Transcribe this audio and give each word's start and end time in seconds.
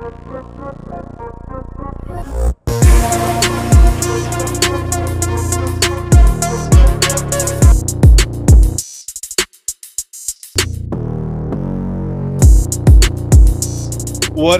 What 0.00 0.14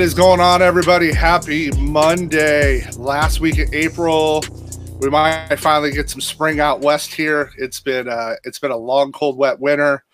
is 0.03 0.13
going 0.13 0.41
on, 0.41 0.61
everybody? 0.61 1.11
Happy 1.11 1.71
Monday. 1.71 2.87
Last 2.99 3.41
week 3.41 3.59
of 3.61 3.73
April, 3.73 4.45
we 4.99 5.09
might 5.09 5.57
finally 5.57 5.91
get 5.91 6.11
some 6.11 6.21
spring 6.21 6.61
out 6.61 6.83
west 6.83 7.15
here. 7.15 7.51
It's 7.57 7.81
been 7.81 8.09
uh, 8.09 8.35
it's 8.45 8.59
been 8.59 8.73
a 8.73 8.77
long, 8.77 9.11
cold, 9.13 9.39
wet 9.39 9.59
winter, 9.59 10.05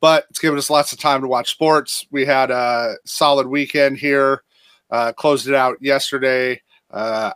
but 0.00 0.26
it's 0.30 0.40
given 0.40 0.58
us 0.58 0.68
lots 0.68 0.92
of 0.92 0.98
time 0.98 1.20
to 1.20 1.28
watch 1.28 1.52
sports. 1.52 2.08
We 2.10 2.26
had 2.26 2.50
a 2.50 2.96
solid 3.04 3.46
weekend 3.46 3.98
here. 3.98 4.42
Uh, 4.94 5.12
closed 5.12 5.48
it 5.48 5.56
out 5.56 5.76
yesterday 5.80 6.62
uh, 6.92 7.32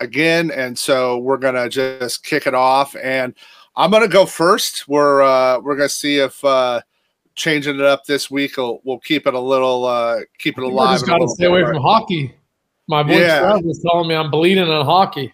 again, 0.00 0.50
and 0.50 0.76
so 0.76 1.18
we're 1.18 1.36
gonna 1.36 1.68
just 1.68 2.24
kick 2.24 2.48
it 2.48 2.54
off. 2.54 2.96
And 2.96 3.32
I'm 3.76 3.92
gonna 3.92 4.08
go 4.08 4.26
first. 4.26 4.88
We're 4.88 5.22
uh, 5.22 5.60
we're 5.60 5.76
gonna 5.76 5.88
see 5.88 6.18
if 6.18 6.44
uh, 6.44 6.80
changing 7.36 7.76
it 7.76 7.82
up 7.82 8.06
this 8.06 8.28
week 8.28 8.56
will 8.56 8.80
will 8.82 8.98
keep 8.98 9.28
it 9.28 9.34
a 9.34 9.38
little 9.38 9.84
uh, 9.84 10.22
keep 10.38 10.58
it 10.58 10.64
alive. 10.64 10.88
I 10.88 10.94
just 10.94 11.06
got 11.06 11.18
to 11.18 11.28
stay 11.28 11.44
away 11.46 11.62
from 11.62 11.80
hockey. 11.80 12.34
My 12.88 13.04
boy 13.04 13.20
Yeah. 13.20 13.54
Was 13.54 13.80
telling 13.88 14.08
me 14.08 14.16
I'm 14.16 14.28
bleeding 14.28 14.68
on 14.68 14.84
hockey. 14.84 15.32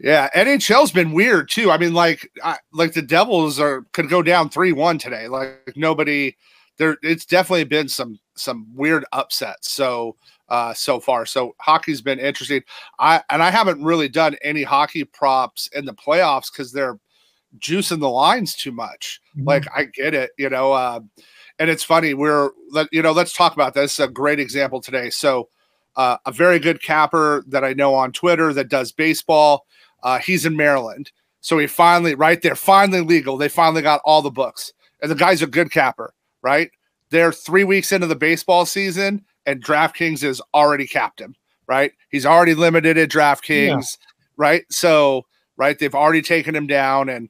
Yeah, 0.00 0.30
NHL's 0.34 0.92
been 0.92 1.12
weird 1.12 1.50
too. 1.50 1.70
I 1.70 1.76
mean, 1.76 1.92
like, 1.92 2.30
I, 2.42 2.56
like 2.72 2.94
the 2.94 3.02
Devils 3.02 3.60
are 3.60 3.82
could 3.92 4.08
go 4.08 4.22
down 4.22 4.48
three 4.48 4.72
one 4.72 4.96
today. 4.96 5.28
Like 5.28 5.74
nobody, 5.76 6.36
there. 6.78 6.96
It's 7.02 7.24
definitely 7.24 7.64
been 7.64 7.88
some 7.88 8.18
some 8.36 8.66
weird 8.74 9.04
upsets. 9.12 9.70
So 9.70 10.16
uh 10.48 10.74
so 10.74 11.00
far, 11.00 11.26
so 11.26 11.54
hockey's 11.60 12.02
been 12.02 12.18
interesting. 12.18 12.62
I 12.98 13.22
and 13.30 13.42
I 13.42 13.50
haven't 13.50 13.82
really 13.82 14.08
done 14.08 14.36
any 14.42 14.62
hockey 14.62 15.04
props 15.04 15.68
in 15.74 15.84
the 15.84 15.94
playoffs 15.94 16.52
because 16.52 16.72
they're 16.72 16.98
juicing 17.58 18.00
the 18.00 18.10
lines 18.10 18.54
too 18.54 18.72
much. 18.72 19.20
Like 19.44 19.66
I 19.74 19.84
get 19.84 20.14
it, 20.14 20.30
you 20.38 20.50
know. 20.50 20.72
Uh, 20.72 21.00
and 21.58 21.70
it's 21.70 21.84
funny. 21.84 22.14
We're 22.14 22.50
let 22.70 22.88
you 22.92 23.02
know. 23.02 23.12
Let's 23.12 23.32
talk 23.32 23.54
about 23.54 23.74
this. 23.74 23.98
A 23.98 24.08
great 24.08 24.40
example 24.40 24.80
today. 24.80 25.10
So, 25.10 25.48
uh, 25.96 26.16
a 26.26 26.32
very 26.32 26.58
good 26.58 26.82
capper 26.82 27.44
that 27.48 27.64
I 27.64 27.72
know 27.72 27.94
on 27.94 28.12
Twitter 28.12 28.52
that 28.52 28.68
does 28.68 28.92
baseball. 28.92 29.66
Uh, 30.02 30.18
he's 30.18 30.44
in 30.44 30.56
Maryland, 30.56 31.12
so 31.40 31.58
he 31.58 31.66
finally 31.66 32.14
right 32.14 32.42
there, 32.42 32.56
finally 32.56 33.00
legal. 33.00 33.36
They 33.36 33.48
finally 33.48 33.82
got 33.82 34.00
all 34.04 34.20
the 34.22 34.30
books, 34.30 34.72
and 35.00 35.10
the 35.10 35.16
guy's 35.16 35.42
a 35.42 35.46
good 35.46 35.70
capper, 35.70 36.12
right? 36.44 36.70
They're 37.10 37.32
three 37.32 37.64
weeks 37.64 37.90
into 37.90 38.06
the 38.06 38.14
baseball 38.14 38.66
season, 38.66 39.24
and 39.46 39.64
DraftKings 39.64 40.22
is 40.22 40.40
already 40.52 40.86
capped 40.86 41.20
him, 41.20 41.34
right? 41.66 41.92
He's 42.10 42.26
already 42.26 42.54
limited 42.54 42.98
at 42.98 43.08
DraftKings, 43.08 43.96
right? 44.36 44.64
So, 44.70 45.24
right, 45.56 45.76
they've 45.78 45.94
already 45.94 46.22
taken 46.22 46.54
him 46.54 46.66
down, 46.66 47.08
and 47.08 47.28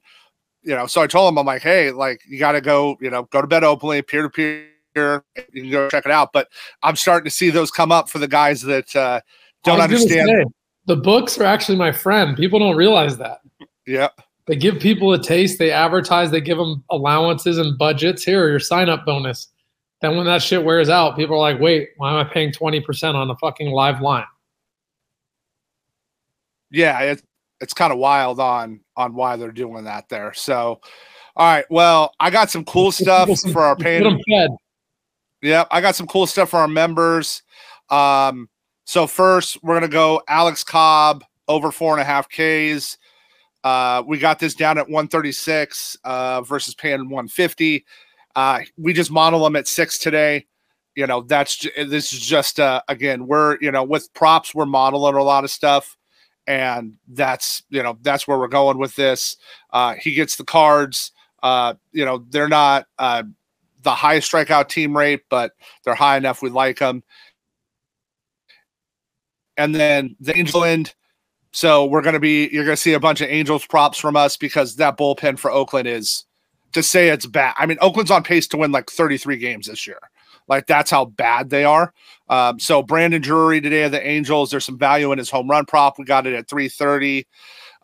you 0.63 0.75
know, 0.75 0.87
so 0.87 1.03
I 1.03 1.07
told 1.07 1.33
him, 1.33 1.39
I'm 1.39 1.47
like, 1.47 1.63
hey, 1.63 1.91
like 1.91 2.21
you 2.27 2.39
got 2.39 2.53
to 2.53 2.61
go, 2.61 2.97
you 3.01 3.11
know, 3.11 3.25
go 3.25 3.41
to 3.41 3.47
Bet 3.47 3.65
Openly, 3.65 4.03
peer 4.03 4.23
to 4.23 4.31
peer. 4.31 5.23
You 5.53 5.63
can 5.63 5.71
go 5.71 5.89
check 5.91 6.07
it 6.07 6.13
out. 6.13 6.33
But 6.33 6.49
I'm 6.83 6.97
starting 6.97 7.25
to 7.25 7.31
see 7.31 7.51
those 7.51 7.71
come 7.71 7.93
up 7.93 8.09
for 8.09 8.19
the 8.19 8.29
guys 8.29 8.63
that 8.63 8.95
uh, 8.97 9.21
don't 9.63 9.81
I 9.81 9.87
was 9.87 10.05
gonna 10.05 10.05
understand. 10.05 10.29
say, 10.29 10.45
the 10.87 10.97
books 10.97 11.39
are 11.39 11.45
actually 11.45 11.77
my 11.77 11.93
friend. 11.93 12.37
People 12.37 12.59
don't 12.59 12.77
realize 12.77 13.19
that. 13.19 13.41
Yeah, 13.87 14.09
They 14.47 14.57
give 14.57 14.79
people 14.79 15.13
a 15.13 15.23
taste. 15.23 15.59
They 15.59 15.71
advertise. 15.71 16.31
They 16.31 16.41
give 16.41 16.59
them 16.59 16.85
allowances 16.91 17.59
and 17.59 17.79
budgets. 17.79 18.23
Here, 18.23 18.49
your 18.49 18.61
sign 18.61 18.89
up 18.89 19.07
bonus. 19.07 19.49
Then 20.03 20.17
when 20.17 20.27
that 20.27 20.43
shit 20.43 20.65
wears 20.65 20.91
out, 20.91 21.17
people 21.17 21.37
are 21.37 21.39
like, 21.39 21.61
"Wait, 21.61 21.91
why 21.97 22.11
am 22.11 22.27
I 22.27 22.31
paying 22.31 22.53
twenty 22.53 22.81
percent 22.81 23.17
on 23.17 23.31
a 23.31 23.37
fucking 23.37 23.71
live 23.71 24.01
line?" 24.03 24.27
yeah, 26.75 27.01
it's 27.01 27.23
it's 27.61 27.73
kind 27.73 27.93
of 27.93 27.99
wild 27.99 28.41
on 28.41 28.81
on 28.97 29.15
why 29.15 29.37
they're 29.37 29.53
doing 29.53 29.85
that 29.85 30.09
there. 30.09 30.35
So, 30.35 30.81
all 31.37 31.47
right, 31.47 31.65
well, 31.71 32.13
I 32.21 32.31
got 32.31 32.51
some 32.51 32.65
cool 32.65 32.93
stuff 32.93 33.29
for 33.53 33.63
our 33.63 33.77
paying. 33.77 34.21
Yep, 35.43 35.69
I 35.71 35.81
got 35.81 35.95
some 35.95 36.07
cool 36.07 36.27
stuff 36.27 36.51
for 36.51 36.59
our 36.59 36.69
members. 36.69 37.43
Um, 37.91 38.49
so 38.85 39.07
first, 39.07 39.63
we're 39.63 39.75
gonna 39.75 39.89
go 39.89 40.23
Alex 40.29 40.65
Cobb 40.65 41.25
over 41.47 41.71
four 41.71 41.93
and 41.93 42.01
a 42.01 42.05
half 42.05 42.29
Ks. 42.29 42.99
Uh, 43.65 44.03
we 44.07 44.19
got 44.19 44.39
this 44.39 44.55
down 44.55 44.79
at 44.79 44.87
136 44.89 45.97
uh, 46.05 46.43
versus 46.43 46.75
paying 46.75 47.09
150. 47.09 47.85
Uh, 48.37 48.61
we 48.77 48.93
just 48.93 49.11
model 49.11 49.43
them 49.43 49.57
at 49.57 49.67
six 49.67 49.99
today. 49.99 50.47
You 50.95 51.07
know, 51.07 51.23
that's 51.23 51.67
this 51.77 52.13
is 52.13 52.21
just 52.21 52.61
uh, 52.61 52.83
again, 52.87 53.27
we're 53.27 53.59
you 53.61 53.73
know 53.73 53.83
with 53.83 54.13
props, 54.15 54.55
we're 54.55 54.67
modeling 54.67 55.17
a 55.17 55.23
lot 55.23 55.43
of 55.43 55.51
stuff, 55.51 55.97
and 56.47 56.95
that's 57.09 57.65
you 57.69 57.83
know 57.83 57.99
that's 58.03 58.29
where 58.29 58.39
we're 58.39 58.47
going 58.47 58.79
with 58.79 58.95
this. 58.95 59.37
Uh, 59.73 59.95
he 59.95 60.15
gets 60.15 60.37
the 60.37 60.45
cards. 60.45 61.11
Uh, 61.43 61.75
you 61.93 62.05
know, 62.05 62.25
they're 62.31 62.49
not. 62.49 62.87
Uh, 62.99 63.25
the 63.85 63.95
highest 63.95 64.33
strikeout 64.33 64.69
team 64.69 64.97
rate, 64.97 65.23
but 65.29 65.53
they're 65.85 65.95
high 65.95 66.17
enough. 66.17 66.43
We 66.43 66.51
like 66.51 66.79
them. 66.79 67.05
And 69.57 69.75
then 69.75 70.17
the 70.19 70.37
Angel 70.37 70.65
end. 70.65 70.95
So 71.55 71.85
we're 71.85 72.03
going 72.03 72.15
to 72.15 72.21
be, 72.21 72.49
you're 72.49 72.65
going 72.65 72.77
to 72.77 72.83
see 72.83 72.95
a 72.95 73.01
bunch 73.01 73.21
of 73.21 73.29
Angels 73.31 73.65
props 73.65 73.97
from 73.97 74.17
us 74.17 74.37
because 74.37 74.75
that 74.77 74.99
bullpen 74.99 75.39
for 75.39 75.53
Oakland 75.53 75.87
is 75.87 76.25
to 76.73 76.83
say 76.83 77.11
it's 77.11 77.27
bad. 77.27 77.55
I 77.57 77.67
mean, 77.67 77.79
Oakland's 77.81 78.11
on 78.11 78.25
pace 78.25 78.49
to 78.49 78.57
win 78.57 78.73
like 78.73 78.91
33 78.91 79.37
games 79.37 79.69
this 79.69 79.87
year. 79.87 80.01
Like 80.49 80.67
that's 80.67 80.91
how 80.91 81.05
bad 81.05 81.51
they 81.51 81.65
are. 81.65 81.95
Um, 82.29 82.59
so 82.59 82.83
Brandon 82.83 83.23
Drury 83.23 83.61
today 83.61 83.85
of 83.85 83.93
the 83.93 84.05
Angels, 84.05 84.51
there's 84.51 84.65
some 84.65 84.79
value 84.81 85.13
in 85.13 85.19
his 85.19 85.31
home 85.31 85.49
run 85.49 85.65
prop. 85.65 85.97
We 85.97 86.05
got 86.05 86.27
it 86.27 86.35
at 86.35 86.49
330. 86.49 87.25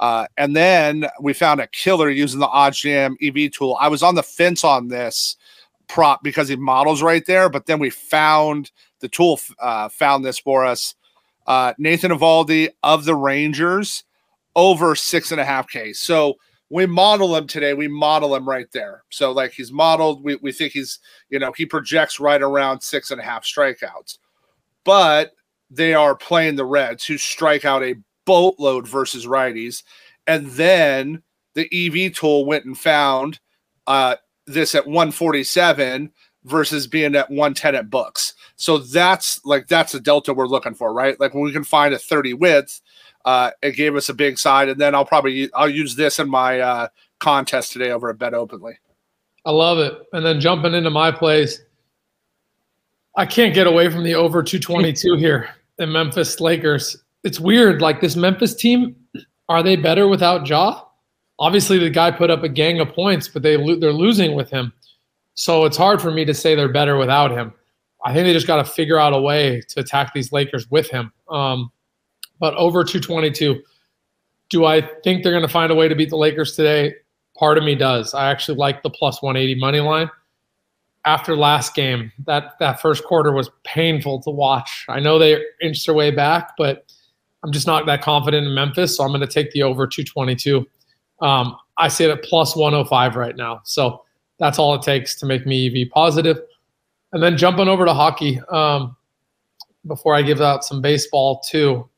Uh, 0.01 0.27
and 0.37 0.57
then 0.57 1.07
we 1.21 1.33
found 1.33 1.61
a 1.61 1.69
killer 1.69 2.11
using 2.11 2.41
the 2.41 2.49
OddsJam 2.49 3.15
EV 3.23 3.53
tool. 3.53 3.79
I 3.81 3.87
was 3.87 4.03
on 4.03 4.17
the 4.17 4.25
fence 4.25 4.65
on 4.65 4.89
this 4.89 5.37
prop 5.87 6.25
because 6.25 6.49
he 6.49 6.57
models 6.57 7.03
right 7.03 7.25
there. 7.25 7.49
But 7.49 7.67
then 7.67 7.79
we 7.79 7.91
found 7.91 8.73
the 8.99 9.09
tool 9.09 9.39
uh, 9.61 9.89
found 9.91 10.25
this 10.25 10.41
for 10.41 10.67
us. 10.67 10.97
Uh, 11.47 11.75
Nathan 11.79 12.13
Eovaldi 12.13 12.69
of 12.83 13.05
the 13.05 13.15
Rangers 13.15 14.05
over 14.57 14.95
six 14.95 15.33
and 15.33 15.41
a 15.41 15.45
half 15.45 15.69
K. 15.69 15.93
So 15.93 16.35
we 16.71 16.87
model 16.87 17.37
him 17.37 17.47
today. 17.47 17.75
We 17.75 17.89
model 17.89 18.35
him 18.35 18.49
right 18.49 18.71
there. 18.73 19.03
So 19.11 19.33
like 19.33 19.53
he's 19.53 19.73
modeled. 19.73 20.23
We, 20.23 20.37
we 20.37 20.53
think 20.53 20.73
he's 20.73 20.99
you 21.29 21.39
know 21.39 21.53
he 21.53 21.67
projects 21.67 22.21
right 22.21 22.41
around 22.41 22.83
six 22.83 23.11
and 23.11 23.21
a 23.21 23.25
half 23.25 23.45
strikeouts. 23.45 24.19
But 24.85 25.33
they 25.71 25.95
are 25.95 26.17
playing 26.17 26.57
the 26.57 26.65
Reds 26.65 27.05
who 27.05 27.19
strike 27.19 27.65
out 27.65 27.83
a 27.83 27.97
boatload 28.25 28.87
versus 28.89 29.27
righties. 29.27 29.83
And 30.27 30.47
then 30.49 31.23
the 31.55 31.69
EV 31.73 32.13
tool 32.15 32.45
went 32.45 32.65
and 32.65 32.79
found 32.79 33.41
uh, 33.87 34.17
this 34.47 34.75
at 34.75 34.87
147 34.87 36.13
versus 36.45 36.87
being 36.87 37.15
at 37.15 37.31
110 37.31 37.75
at 37.75 37.91
books. 37.91 38.35
So 38.57 38.79
that's 38.79 39.45
like 39.45 39.69
that's 39.69 39.93
the 39.93 40.01
delta 40.01 40.35
we're 40.35 40.47
looking 40.47 40.75
for, 40.75 40.93
right? 40.93 41.19
Like 41.21 41.35
when 41.35 41.45
we 41.45 41.53
can 41.53 41.65
find 41.65 41.95
a 41.95 41.99
30 41.99 42.35
width, 42.35 42.81
uh, 43.25 43.51
it 43.63 43.77
gave 43.77 43.97
us 43.97 44.09
a 44.09 44.15
big 44.15 44.39
side. 44.39 44.69
And 44.69 44.81
then 44.81 44.95
I'll 44.95 45.05
probably 45.05 45.51
I'll 45.55 45.69
use 45.69 45.97
this 45.97 46.19
in 46.19 46.29
my 46.29 46.61
uh, 46.61 46.89
contest 47.19 47.73
today 47.73 47.91
over 47.91 48.11
at 48.11 48.19
Bet 48.19 48.35
Openly. 48.35 48.79
I 49.45 49.53
love 49.53 49.79
it. 49.79 49.95
And 50.13 50.25
then 50.25 50.41
jumping 50.41 50.75
into 50.75 50.91
my 50.91 51.11
place, 51.11 51.61
I 53.17 53.27
can't 53.27 53.55
get 53.55 53.67
away 53.67 53.89
from 53.91 54.05
the 54.05 54.15
over 54.15 54.43
222 54.43 55.15
here 55.19 55.51
in 55.79 55.93
Memphis 55.93 56.41
Lakers. 56.41 57.03
It's 57.25 57.41
weird. 57.41 57.83
Like 57.83 58.01
this 58.01 58.17
Memphis 58.17 58.55
team, 58.55 58.97
are 59.49 59.63
they 59.63 59.77
better 59.77 60.09
without 60.09 60.47
Ja? 60.47 60.83
Obviously, 61.39 61.79
the 61.79 61.91
guy 61.91 62.11
put 62.11 62.31
up 62.31 62.43
a 62.43 62.49
gang 62.49 62.81
of 62.81 62.91
points, 62.91 63.27
but 63.27 63.43
they 63.43 63.57
lo- 63.57 63.77
they're 63.77 63.93
losing 63.93 64.35
with 64.35 64.51
him. 64.51 64.73
So 65.41 65.65
it's 65.65 65.79
hard 65.79 66.03
for 66.03 66.11
me 66.11 66.27
to 66.27 66.35
say 66.35 66.55
they're 66.55 66.69
better 66.69 66.99
without 66.99 67.31
him. 67.31 67.55
I 68.05 68.13
think 68.13 68.27
they 68.27 68.35
just 68.35 68.47
got 68.47 68.57
to 68.57 68.71
figure 68.71 68.99
out 68.99 69.15
a 69.15 69.19
way 69.19 69.63
to 69.71 69.81
attack 69.81 70.13
these 70.13 70.33
Lakers 70.33 70.71
with 70.71 70.91
him. 70.91 71.15
Um, 71.31 71.73
but 72.39 72.53
over 72.57 72.85
222, 72.85 73.63
do 74.51 74.65
I 74.67 74.83
think 75.03 75.23
they're 75.23 75.33
going 75.33 75.41
to 75.41 75.49
find 75.49 75.73
a 75.73 75.75
way 75.75 75.89
to 75.89 75.95
beat 75.95 76.11
the 76.11 76.19
Lakers 76.19 76.57
today? 76.57 76.93
Part 77.39 77.57
of 77.57 77.65
me 77.65 77.75
does. 77.75 78.13
I 78.13 78.31
actually 78.31 78.59
like 78.59 78.83
the 78.83 78.91
plus 78.91 79.23
180 79.23 79.59
money 79.59 79.81
line. 79.81 80.11
After 81.07 81.35
last 81.35 81.75
game, 81.75 82.13
that 82.27 82.59
that 82.61 82.83
first 82.83 83.05
quarter 83.05 83.33
was 83.33 83.49
painful 83.65 84.21
to 84.25 84.31
watch. 84.31 84.85
I 84.91 85.01
know 85.01 85.19
they 85.19 85.43
inched 85.63 85.87
their 85.87 85.95
way 85.95 86.11
back, 86.11 86.53
but 86.59 86.85
I'm 87.43 87.51
just 87.51 87.67
not 87.67 87.87
that 87.87 88.03
confident 88.03 88.47
in 88.47 88.53
Memphis, 88.53 88.95
so 88.95 89.05
I'm 89.05 89.11
going 89.11 89.23
to 89.23 89.27
take 89.27 89.53
the 89.53 89.63
over 89.63 89.87
222. 89.87 90.69
Um, 91.23 91.57
I 91.79 91.89
see 91.89 92.05
it 92.05 92.11
at 92.11 92.23
plus 92.25 92.55
105 92.55 93.17
right 93.17 93.35
now, 93.35 93.63
so 93.65 94.03
that's 94.41 94.59
all 94.59 94.75
it 94.75 94.83
takes 94.83 95.15
to 95.21 95.27
make 95.27 95.47
me 95.47 95.69
EV 95.69 95.91
positive. 95.91 96.39
And 97.13 97.23
then 97.23 97.37
jumping 97.37 97.69
over 97.69 97.85
to 97.85 97.95
hockey, 97.95 98.41
um, 98.51 98.97
before 99.87 100.15
I 100.15 100.23
give 100.23 100.41
out 100.41 100.65
some 100.65 100.81
baseball 100.81 101.41
too. 101.41 101.89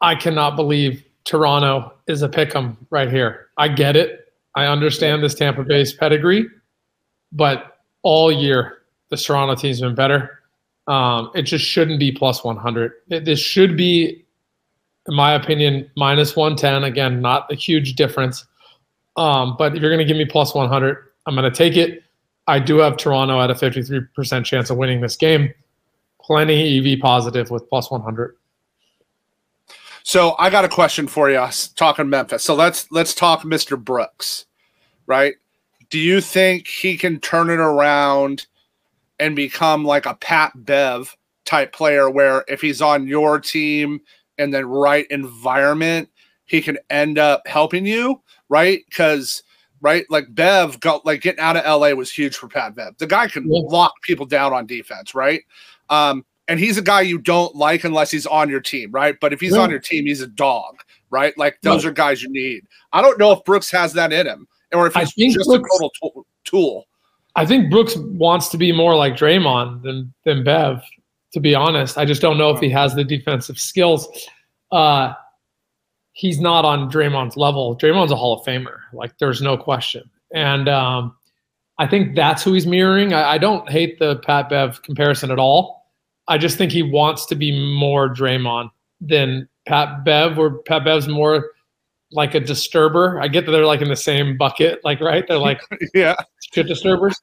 I 0.00 0.14
cannot 0.14 0.56
believe 0.56 1.04
Toronto 1.24 1.92
is 2.06 2.22
a 2.22 2.28
pick 2.28 2.54
'em 2.54 2.76
right 2.90 3.10
here. 3.10 3.48
I 3.56 3.68
get 3.68 3.96
it. 3.96 4.32
I 4.54 4.66
understand 4.66 5.22
this 5.22 5.34
Tampa 5.34 5.64
Bay's 5.64 5.92
pedigree, 5.92 6.46
but 7.30 7.78
all 8.02 8.30
year 8.30 8.82
the 9.08 9.16
Toronto 9.16 9.54
team's 9.54 9.80
been 9.80 9.94
better. 9.94 10.40
Um, 10.88 11.30
it 11.34 11.42
just 11.42 11.64
shouldn't 11.64 12.00
be 12.00 12.10
plus 12.10 12.42
100. 12.42 12.92
It, 13.08 13.24
this 13.24 13.38
should 13.38 13.76
be, 13.76 14.24
in 15.06 15.14
my 15.14 15.34
opinion, 15.34 15.88
minus 15.96 16.34
110. 16.34 16.84
Again, 16.84 17.20
not 17.20 17.50
a 17.52 17.54
huge 17.54 17.94
difference. 17.94 18.44
Um, 19.16 19.56
but 19.58 19.74
if 19.74 19.82
you're 19.82 19.90
going 19.90 19.98
to 19.98 20.04
give 20.04 20.16
me 20.16 20.24
plus 20.24 20.54
100, 20.54 20.96
I'm 21.26 21.34
going 21.34 21.50
to 21.50 21.56
take 21.56 21.76
it. 21.76 22.02
I 22.46 22.58
do 22.58 22.78
have 22.78 22.96
Toronto 22.96 23.40
at 23.40 23.50
a 23.50 23.54
53% 23.54 24.44
chance 24.44 24.70
of 24.70 24.76
winning 24.76 25.00
this 25.00 25.16
game. 25.16 25.52
Plenty 26.20 26.94
EV 26.94 27.00
positive 27.00 27.50
with 27.50 27.68
plus 27.68 27.90
100. 27.90 28.36
So 30.04 30.34
I 30.38 30.50
got 30.50 30.64
a 30.64 30.68
question 30.68 31.06
for 31.06 31.30
you. 31.30 31.46
Talking 31.76 32.08
Memphis. 32.08 32.42
So 32.42 32.54
let's 32.54 32.90
let's 32.90 33.14
talk 33.14 33.42
Mr. 33.42 33.82
Brooks, 33.82 34.46
right? 35.06 35.34
Do 35.90 35.98
you 35.98 36.20
think 36.20 36.66
he 36.66 36.96
can 36.96 37.20
turn 37.20 37.50
it 37.50 37.60
around 37.60 38.46
and 39.20 39.36
become 39.36 39.84
like 39.84 40.06
a 40.06 40.14
Pat 40.14 40.52
Bev 40.56 41.16
type 41.44 41.72
player, 41.72 42.10
where 42.10 42.44
if 42.48 42.60
he's 42.60 42.82
on 42.82 43.06
your 43.06 43.38
team 43.38 44.00
and 44.38 44.52
the 44.52 44.66
right 44.66 45.06
environment, 45.10 46.08
he 46.52 46.60
can 46.60 46.76
end 46.90 47.18
up 47.18 47.48
helping 47.48 47.86
you, 47.86 48.20
right? 48.50 48.80
Because 48.90 49.42
right, 49.80 50.04
like 50.10 50.26
Bev 50.34 50.78
got 50.80 51.06
like 51.06 51.22
getting 51.22 51.40
out 51.40 51.56
of 51.56 51.64
LA 51.64 51.92
was 51.92 52.12
huge 52.12 52.36
for 52.36 52.46
Pat 52.46 52.74
Bev. 52.74 52.94
The 52.98 53.06
guy 53.06 53.26
can 53.26 53.50
yeah. 53.50 53.62
lock 53.64 53.94
people 54.02 54.26
down 54.26 54.52
on 54.52 54.66
defense, 54.66 55.14
right? 55.14 55.40
Um, 55.88 56.26
and 56.48 56.60
he's 56.60 56.76
a 56.76 56.82
guy 56.82 57.00
you 57.00 57.16
don't 57.16 57.56
like 57.56 57.84
unless 57.84 58.10
he's 58.10 58.26
on 58.26 58.50
your 58.50 58.60
team, 58.60 58.92
right? 58.92 59.16
But 59.18 59.32
if 59.32 59.40
he's 59.40 59.54
yeah. 59.54 59.62
on 59.62 59.70
your 59.70 59.78
team, 59.78 60.04
he's 60.04 60.20
a 60.20 60.26
dog, 60.26 60.82
right? 61.08 61.36
Like 61.38 61.58
those 61.62 61.86
are 61.86 61.90
guys 61.90 62.22
you 62.22 62.30
need. 62.30 62.64
I 62.92 63.00
don't 63.00 63.18
know 63.18 63.32
if 63.32 63.42
Brooks 63.44 63.70
has 63.70 63.94
that 63.94 64.12
in 64.12 64.26
him, 64.26 64.46
or 64.74 64.86
if 64.86 64.94
he's 64.94 65.34
just 65.34 65.48
Brooks, 65.48 65.80
a 65.80 65.88
total 66.02 66.26
tool. 66.44 66.84
I 67.34 67.46
think 67.46 67.70
Brooks 67.70 67.96
wants 67.96 68.48
to 68.48 68.58
be 68.58 68.72
more 68.72 68.94
like 68.94 69.14
Draymond 69.14 69.82
than 69.82 70.12
than 70.24 70.44
Bev. 70.44 70.82
To 71.32 71.40
be 71.40 71.54
honest, 71.54 71.96
I 71.96 72.04
just 72.04 72.20
don't 72.20 72.36
know 72.36 72.50
if 72.50 72.60
he 72.60 72.68
has 72.68 72.94
the 72.94 73.04
defensive 73.04 73.58
skills. 73.58 74.06
Uh, 74.70 75.14
he's 76.12 76.40
not 76.40 76.64
on 76.64 76.90
Draymond's 76.90 77.36
level. 77.36 77.76
Draymond's 77.76 78.12
a 78.12 78.16
Hall 78.16 78.38
of 78.38 78.46
Famer, 78.46 78.78
like 78.92 79.16
there's 79.18 79.42
no 79.42 79.56
question. 79.56 80.08
And 80.34 80.68
um, 80.68 81.16
I 81.78 81.86
think 81.86 82.16
that's 82.16 82.42
who 82.42 82.52
he's 82.54 82.66
mirroring. 82.66 83.12
I, 83.12 83.32
I 83.32 83.38
don't 83.38 83.68
hate 83.70 83.98
the 83.98 84.16
Pat 84.16 84.48
Bev 84.48 84.82
comparison 84.82 85.30
at 85.30 85.38
all 85.38 85.82
I 86.28 86.38
just 86.38 86.56
think 86.56 86.72
he 86.72 86.82
wants 86.82 87.26
to 87.26 87.34
be 87.34 87.52
more 87.76 88.08
Draymond 88.12 88.70
than 89.00 89.48
Pat 89.66 90.04
Bev, 90.04 90.36
where 90.36 90.50
Pat 90.50 90.84
Bev's 90.84 91.08
more 91.08 91.50
like 92.10 92.34
a 92.34 92.40
disturber. 92.40 93.20
I 93.20 93.28
get 93.28 93.46
that 93.46 93.52
they're 93.52 93.66
like 93.66 93.80
in 93.80 93.88
the 93.88 93.96
same 93.96 94.36
bucket, 94.36 94.80
like 94.84 95.00
right? 95.00 95.26
They're 95.26 95.38
like 95.38 95.60
yeah, 95.94 96.14
shit 96.52 96.66
disturbers. 96.66 97.20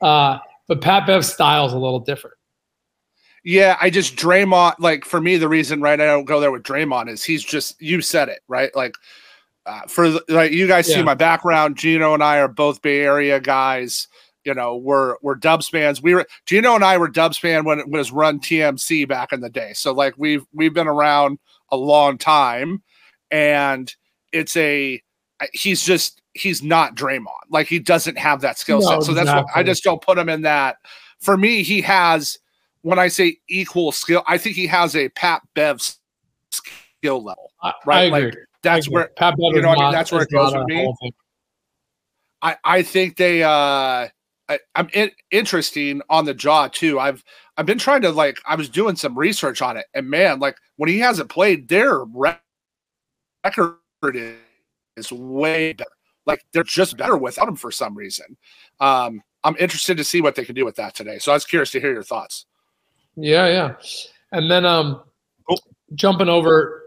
Uh, 0.00 0.38
but 0.68 0.80
Pat 0.80 1.06
Bev's 1.06 1.32
style 1.32 1.66
is 1.66 1.72
a 1.72 1.78
little 1.78 2.00
different. 2.00 2.35
Yeah, 3.48 3.76
I 3.80 3.90
just 3.90 4.16
Draymond. 4.16 4.74
Like 4.80 5.04
for 5.04 5.20
me, 5.20 5.36
the 5.36 5.48
reason 5.48 5.80
right 5.80 6.00
I 6.00 6.06
don't 6.06 6.24
go 6.24 6.40
there 6.40 6.50
with 6.50 6.64
Draymond 6.64 7.08
is 7.08 7.22
he's 7.22 7.44
just 7.44 7.80
you 7.80 8.00
said 8.00 8.28
it 8.28 8.40
right. 8.48 8.74
Like 8.74 8.96
uh, 9.66 9.82
for 9.86 10.18
like 10.28 10.50
you 10.50 10.66
guys 10.66 10.88
yeah. 10.88 10.96
see 10.96 11.02
my 11.02 11.14
background. 11.14 11.76
Gino 11.76 12.12
and 12.12 12.24
I 12.24 12.38
are 12.38 12.48
both 12.48 12.82
Bay 12.82 13.00
Area 13.02 13.38
guys 13.38 14.08
you 14.46 14.54
know, 14.54 14.76
we're 14.76 15.16
we're 15.22 15.34
Dubs 15.34 15.68
fans. 15.68 16.00
We 16.00 16.14
were 16.14 16.24
Gino 16.46 16.76
and 16.76 16.84
I 16.84 16.96
were 16.96 17.08
Dubs 17.08 17.36
fan 17.36 17.64
when 17.64 17.80
it 17.80 17.88
was 17.88 18.12
run 18.12 18.38
TMC 18.38 19.06
back 19.06 19.32
in 19.32 19.40
the 19.40 19.50
day. 19.50 19.72
So 19.74 19.92
like 19.92 20.14
we've 20.16 20.46
we've 20.54 20.72
been 20.72 20.86
around 20.86 21.38
a 21.70 21.76
long 21.76 22.16
time, 22.16 22.82
and 23.30 23.92
it's 24.32 24.56
a 24.56 25.02
he's 25.52 25.82
just 25.82 26.22
he's 26.32 26.62
not 26.62 26.94
Draymond. 26.94 27.26
Like 27.50 27.66
he 27.66 27.80
doesn't 27.80 28.16
have 28.16 28.40
that 28.42 28.56
skill 28.56 28.80
set. 28.80 29.00
No, 29.00 29.00
so 29.00 29.14
that's 29.14 29.30
what 29.30 29.46
I 29.54 29.64
just 29.64 29.82
don't 29.82 30.00
put 30.00 30.16
him 30.16 30.28
in 30.28 30.42
that. 30.42 30.76
For 31.20 31.36
me, 31.36 31.64
he 31.64 31.80
has 31.82 32.38
when 32.86 33.00
I 33.00 33.08
say 33.08 33.38
equal 33.48 33.90
skill, 33.90 34.22
I 34.28 34.38
think 34.38 34.54
he 34.54 34.68
has 34.68 34.94
a 34.94 35.08
Pat 35.08 35.42
Bev 35.54 35.82
skill 36.52 37.24
level. 37.24 37.50
Right. 37.84 38.12
like 38.12 38.36
that's 38.62 38.88
where 38.88 39.10
Pat 39.16 39.34
Bev 39.36 39.56
you 39.56 39.62
know, 39.62 39.72
not, 39.72 39.78
I 39.78 39.82
mean, 39.86 39.92
that's 39.92 40.12
where 40.12 40.22
it 40.22 40.30
goes 40.30 40.54
with 40.54 40.68
me. 40.68 40.94
I, 42.42 42.56
I 42.64 42.82
think 42.82 43.16
they 43.16 43.42
uh 43.42 44.06
I, 44.48 44.58
am 44.76 44.88
in, 44.92 45.10
interesting 45.32 46.00
on 46.08 46.26
the 46.26 46.34
Ja 46.40 46.68
too. 46.68 47.00
I've 47.00 47.24
I've 47.56 47.66
been 47.66 47.78
trying 47.78 48.02
to 48.02 48.10
like 48.10 48.38
I 48.46 48.54
was 48.54 48.68
doing 48.68 48.94
some 48.94 49.18
research 49.18 49.62
on 49.62 49.76
it, 49.76 49.86
and 49.92 50.08
man, 50.08 50.38
like 50.38 50.56
when 50.76 50.88
he 50.88 51.00
hasn't 51.00 51.28
played, 51.28 51.66
their 51.66 52.04
record 52.04 53.80
is 54.96 55.10
way 55.10 55.72
better. 55.72 55.90
Like 56.24 56.44
they're 56.52 56.62
just 56.62 56.96
better 56.96 57.16
without 57.16 57.48
him 57.48 57.56
for 57.56 57.72
some 57.72 57.96
reason. 57.96 58.36
Um, 58.78 59.22
I'm 59.42 59.56
interested 59.58 59.96
to 59.96 60.04
see 60.04 60.20
what 60.20 60.36
they 60.36 60.44
can 60.44 60.54
do 60.54 60.64
with 60.64 60.76
that 60.76 60.94
today. 60.94 61.18
So 61.18 61.32
I 61.32 61.34
was 61.34 61.44
curious 61.44 61.72
to 61.72 61.80
hear 61.80 61.92
your 61.92 62.04
thoughts. 62.04 62.46
Yeah, 63.16 63.48
yeah, 63.48 63.74
and 64.32 64.50
then 64.50 64.64
um, 64.66 65.02
oh. 65.50 65.56
jumping 65.94 66.28
over 66.28 66.82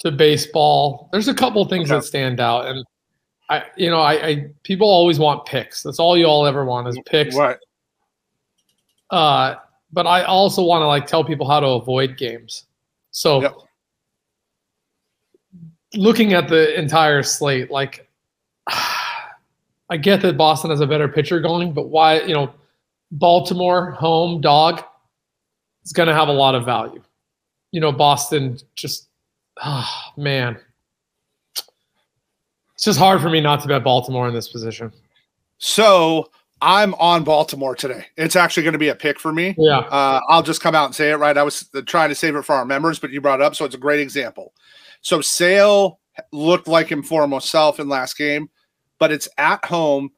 to 0.00 0.10
baseball, 0.10 1.08
there's 1.12 1.28
a 1.28 1.34
couple 1.34 1.64
things 1.64 1.90
okay. 1.90 1.98
that 1.98 2.04
stand 2.04 2.40
out, 2.40 2.66
and 2.66 2.84
I 3.48 3.64
you 3.76 3.90
know 3.90 4.00
I, 4.00 4.26
I 4.26 4.46
people 4.62 4.88
always 4.88 5.18
want 5.18 5.46
picks. 5.46 5.82
That's 5.82 5.98
all 5.98 6.16
you 6.16 6.26
all 6.26 6.46
ever 6.46 6.64
want 6.64 6.88
is 6.88 6.98
picks. 7.06 7.36
Right. 7.36 7.56
Uh, 9.10 9.56
but 9.92 10.06
I 10.06 10.24
also 10.24 10.62
want 10.62 10.82
to 10.82 10.86
like 10.86 11.06
tell 11.06 11.24
people 11.24 11.48
how 11.48 11.60
to 11.60 11.68
avoid 11.68 12.16
games. 12.18 12.64
So 13.12 13.42
yep. 13.42 13.54
looking 15.94 16.32
at 16.32 16.48
the 16.48 16.78
entire 16.78 17.22
slate, 17.22 17.70
like 17.70 18.08
I 18.66 19.96
get 19.98 20.20
that 20.22 20.36
Boston 20.36 20.70
has 20.70 20.80
a 20.80 20.86
better 20.86 21.08
pitcher 21.08 21.40
going, 21.40 21.72
but 21.72 21.88
why 21.88 22.20
you 22.22 22.34
know 22.34 22.52
Baltimore 23.12 23.92
home 23.92 24.40
dog 24.40 24.82
is 25.84 25.92
going 25.92 26.08
to 26.08 26.14
have 26.14 26.28
a 26.28 26.32
lot 26.32 26.54
of 26.54 26.64
value. 26.64 27.02
You 27.72 27.80
know 27.80 27.92
Boston 27.92 28.58
just 28.74 29.08
ah 29.60 30.12
oh, 30.16 30.20
man 30.20 30.58
it's 32.74 32.84
just 32.84 32.98
hard 32.98 33.20
for 33.20 33.30
me 33.30 33.40
not 33.40 33.62
to 33.62 33.68
bet 33.68 33.84
Baltimore 33.84 34.28
in 34.28 34.34
this 34.34 34.48
position. 34.48 34.92
So 35.58 36.30
I'm 36.60 36.94
on 36.94 37.24
Baltimore 37.24 37.74
today. 37.74 38.06
It's 38.16 38.36
actually 38.36 38.64
going 38.64 38.72
to 38.72 38.78
be 38.78 38.88
a 38.88 38.94
pick 38.94 39.20
for 39.20 39.32
me. 39.32 39.54
Yeah. 39.56 39.78
Uh, 39.78 40.20
I'll 40.28 40.42
just 40.42 40.60
come 40.60 40.74
out 40.74 40.86
and 40.86 40.94
say 40.94 41.10
it 41.10 41.16
right. 41.16 41.38
I 41.38 41.44
was 41.44 41.70
trying 41.86 42.08
to 42.08 42.14
save 42.14 42.34
it 42.34 42.42
for 42.42 42.54
our 42.54 42.64
members, 42.64 42.98
but 42.98 43.10
you 43.10 43.20
brought 43.20 43.40
it 43.40 43.44
up, 43.44 43.54
so 43.54 43.64
it's 43.64 43.76
a 43.76 43.78
great 43.78 44.00
example. 44.00 44.52
So 45.02 45.20
Sale 45.20 46.00
looked 46.32 46.66
like 46.66 46.88
him 46.88 47.02
for 47.02 47.22
himself 47.22 47.78
in 47.78 47.88
last 47.88 48.18
game, 48.18 48.50
but 48.98 49.12
it's 49.12 49.28
at 49.38 49.64
home, 49.64 50.10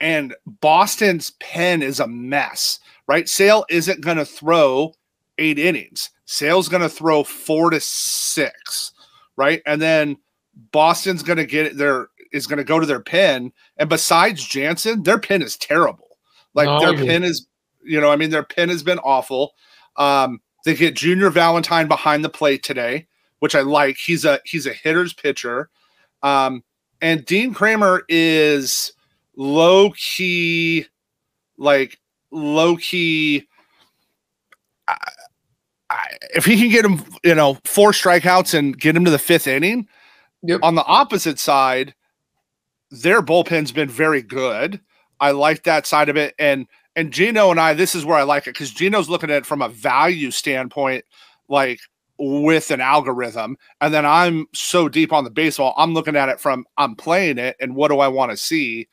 and 0.00 0.34
Boston's 0.46 1.32
pen 1.40 1.82
is 1.82 2.00
a 2.00 2.06
mess. 2.08 2.80
Right? 3.06 3.28
Sale 3.28 3.64
isn't 3.70 4.00
going 4.00 4.18
to 4.18 4.24
throw 4.24 4.92
eight 5.38 5.58
innings. 5.58 6.10
Sale's 6.24 6.68
going 6.68 6.82
to 6.82 6.88
throw 6.88 7.24
four 7.24 7.70
to 7.70 7.80
six. 7.80 8.92
Right? 9.36 9.62
And 9.66 9.80
then 9.80 10.18
Boston's 10.72 11.22
going 11.22 11.36
to 11.38 11.46
get 11.46 11.76
their 11.76 12.08
is 12.32 12.46
going 12.46 12.58
to 12.58 12.64
go 12.64 12.78
to 12.78 12.86
their 12.86 13.00
pin, 13.00 13.52
and 13.76 13.88
besides 13.88 14.44
Jansen, 14.44 15.02
their 15.02 15.18
pin 15.18 15.42
is 15.42 15.56
terrible. 15.56 16.18
Like 16.54 16.80
their 16.80 16.94
pin 16.94 17.22
is, 17.24 17.46
you 17.82 18.00
know, 18.00 18.10
I 18.10 18.16
mean, 18.16 18.30
their 18.30 18.42
pin 18.42 18.68
has 18.68 18.82
been 18.82 18.98
awful. 18.98 19.52
Um, 19.96 20.40
they 20.64 20.74
get 20.74 20.96
Junior 20.96 21.30
Valentine 21.30 21.88
behind 21.88 22.24
the 22.24 22.28
plate 22.28 22.62
today, 22.62 23.06
which 23.38 23.54
I 23.54 23.60
like. 23.60 23.96
He's 23.96 24.24
a 24.24 24.40
he's 24.44 24.66
a 24.66 24.72
hitter's 24.72 25.14
pitcher, 25.14 25.70
um, 26.22 26.62
and 27.00 27.24
Dean 27.24 27.54
Kremer 27.54 28.02
is 28.08 28.92
low 29.36 29.90
key, 29.92 30.86
like 31.56 31.98
low 32.30 32.76
key. 32.76 33.46
I, 34.86 34.96
if 36.34 36.44
he 36.44 36.56
can 36.56 36.68
get 36.70 36.84
him, 36.84 37.02
you 37.24 37.34
know, 37.34 37.58
four 37.64 37.92
strikeouts 37.92 38.56
and 38.56 38.78
get 38.78 38.96
him 38.96 39.04
to 39.04 39.10
the 39.10 39.18
fifth 39.18 39.46
inning, 39.46 39.88
Yep. 40.42 40.60
On 40.62 40.74
the 40.74 40.84
opposite 40.84 41.38
side, 41.38 41.94
their 42.90 43.22
bullpen's 43.22 43.72
been 43.72 43.88
very 43.88 44.22
good. 44.22 44.80
I 45.20 45.32
like 45.32 45.64
that 45.64 45.86
side 45.86 46.08
of 46.08 46.16
it. 46.16 46.34
And 46.38 46.66
and 46.96 47.12
Gino 47.12 47.50
and 47.50 47.60
I, 47.60 47.74
this 47.74 47.94
is 47.94 48.04
where 48.04 48.16
I 48.16 48.22
like 48.22 48.46
it 48.46 48.54
because 48.54 48.70
Gino's 48.70 49.08
looking 49.08 49.30
at 49.30 49.38
it 49.38 49.46
from 49.46 49.62
a 49.62 49.68
value 49.68 50.30
standpoint, 50.30 51.04
like 51.48 51.80
with 52.18 52.70
an 52.70 52.80
algorithm. 52.80 53.56
And 53.80 53.94
then 53.94 54.04
I'm 54.04 54.46
so 54.52 54.88
deep 54.88 55.12
on 55.12 55.24
the 55.24 55.30
baseball, 55.30 55.74
I'm 55.76 55.94
looking 55.94 56.16
at 56.16 56.28
it 56.28 56.40
from 56.40 56.66
I'm 56.76 56.96
playing 56.96 57.38
it 57.38 57.56
and 57.60 57.76
what 57.76 57.88
do 57.88 58.00
I 58.00 58.08
want 58.08 58.32
to 58.32 58.36
see? 58.36 58.88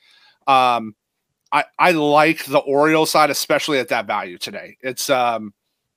Um, 0.45 0.95
I, 1.51 1.63
I 1.79 1.91
like 1.91 2.45
the 2.45 2.59
Orioles 2.59 3.11
side, 3.11 3.29
especially 3.29 3.79
at 3.79 3.87
that 3.89 4.07
value 4.07 4.37
today. 4.37 4.77
It's 4.81 5.09
um, 5.09 5.53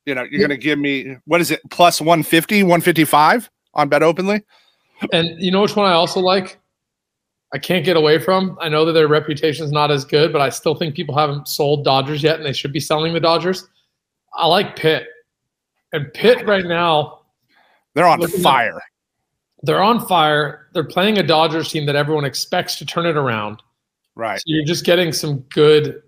you 0.09 0.15
know, 0.15 0.25
you're 0.31 0.41
gonna 0.41 0.57
give 0.57 0.79
me 0.79 1.17
what 1.27 1.41
is 1.41 1.51
it, 1.51 1.61
plus 1.71 2.01
150, 2.01 2.63
155 2.63 3.51
on 3.75 3.89
bet 3.89 4.03
openly? 4.03 4.43
And 5.13 5.41
you 5.41 5.51
know 5.51 5.61
which 5.63 5.77
one 5.77 5.87
I 5.87 5.93
also 5.93 6.21
like? 6.21 6.59
I 7.53 7.59
can't 7.59 7.85
get 7.85 7.97
away 7.97 8.19
from. 8.19 8.59
I 8.61 8.69
know 8.69 8.85
that 8.85 8.93
their 8.93 9.09
reputation 9.09 9.65
is 9.65 9.73
not 9.73 9.91
as 9.91 10.05
good, 10.05 10.33
but 10.33 10.41
I 10.41 10.49
still 10.49 10.75
think 10.75 10.95
people 10.95 11.17
haven't 11.17 11.47
sold 11.47 11.85
Dodgers 11.85 12.23
yet, 12.23 12.37
and 12.37 12.45
they 12.45 12.53
should 12.53 12.73
be 12.73 12.81
selling 12.81 13.13
the 13.13 13.21
Dodgers. 13.21 13.69
I 14.35 14.47
like 14.47 14.77
Pitt, 14.77 15.07
and 15.93 16.13
Pitt 16.15 16.47
right 16.47 16.65
now 16.65 17.21
they're 17.95 18.07
on 18.07 18.27
fire. 18.27 18.77
At, 18.77 18.83
they're 19.63 19.83
on 19.83 20.07
fire. 20.07 20.69
They're 20.73 20.85
playing 20.85 21.19
a 21.19 21.23
Dodgers 21.23 21.71
team 21.71 21.87
that 21.87 21.97
everyone 21.97 22.25
expects 22.25 22.77
to 22.77 22.87
turn 22.87 23.07
it 23.07 23.17
around. 23.17 23.63
Right. 24.15 24.39
So 24.39 24.45
you're 24.47 24.65
just 24.65 24.85
getting 24.85 25.13
some 25.13 25.41
good 25.51 26.03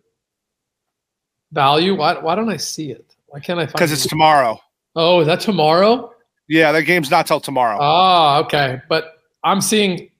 value. 1.52 1.94
Why, 1.96 2.18
why 2.18 2.34
don't 2.34 2.48
I 2.48 2.56
see 2.56 2.90
it? 2.90 3.09
Why 3.30 3.40
can't 3.40 3.58
I 3.58 3.64
find 3.64 3.72
because 3.72 3.92
it's 3.92 4.06
tomorrow. 4.06 4.60
Oh, 4.96 5.20
is 5.20 5.26
that 5.26 5.40
tomorrow? 5.40 6.12
Yeah, 6.48 6.72
that 6.72 6.82
game's 6.82 7.10
not 7.10 7.26
till 7.26 7.40
tomorrow. 7.40 7.78
Ah, 7.80 8.38
okay. 8.40 8.80
But 8.88 9.14
I'm 9.44 9.60
seeing 9.60 10.10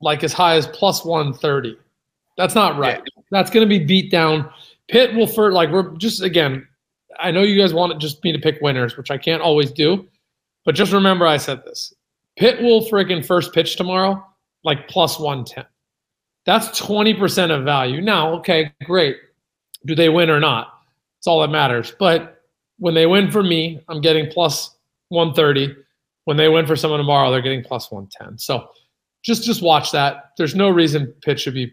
like 0.00 0.22
as 0.22 0.32
high 0.32 0.54
as 0.54 0.66
plus 0.68 1.04
130. 1.04 1.76
That's 2.36 2.54
not 2.54 2.78
right. 2.78 3.02
That's 3.30 3.50
going 3.50 3.68
to 3.68 3.78
be 3.78 3.84
beat 3.84 4.10
down. 4.10 4.48
Pitt 4.88 5.14
will 5.14 5.26
for 5.26 5.52
like 5.52 5.70
we're 5.70 5.96
just 5.96 6.22
again. 6.22 6.66
I 7.18 7.30
know 7.30 7.42
you 7.42 7.60
guys 7.60 7.72
want 7.72 7.92
it 7.92 7.98
just 7.98 8.22
me 8.24 8.32
to 8.32 8.38
pick 8.38 8.60
winners, 8.60 8.96
which 8.96 9.10
I 9.10 9.18
can't 9.18 9.42
always 9.42 9.70
do, 9.70 10.08
but 10.64 10.74
just 10.74 10.92
remember 10.92 11.26
I 11.26 11.36
said 11.36 11.64
this. 11.64 11.94
Pitt 12.36 12.60
will 12.60 12.84
friggin' 12.84 13.24
first 13.24 13.52
pitch 13.52 13.76
tomorrow, 13.76 14.24
like 14.64 14.88
plus 14.88 15.20
110. 15.20 15.64
That's 16.44 16.68
20% 16.80 17.56
of 17.56 17.64
value. 17.64 18.00
Now, 18.00 18.34
okay, 18.34 18.72
great. 18.84 19.16
Do 19.86 19.94
they 19.94 20.08
win 20.08 20.28
or 20.28 20.40
not? 20.40 20.73
It's 21.24 21.26
all 21.26 21.40
that 21.40 21.48
matters. 21.48 21.94
But 21.98 22.42
when 22.76 22.92
they 22.92 23.06
win 23.06 23.30
for 23.30 23.42
me, 23.42 23.80
I'm 23.88 24.02
getting 24.02 24.30
plus 24.30 24.76
130. 25.08 25.74
When 26.26 26.36
they 26.36 26.50
win 26.50 26.66
for 26.66 26.76
someone 26.76 26.98
tomorrow, 26.98 27.30
they're 27.30 27.40
getting 27.40 27.64
plus 27.64 27.90
110. 27.90 28.36
So 28.36 28.68
just 29.22 29.42
just 29.42 29.62
watch 29.62 29.90
that. 29.92 30.32
There's 30.36 30.54
no 30.54 30.68
reason 30.68 31.14
Pitt 31.22 31.40
should 31.40 31.54
be 31.54 31.72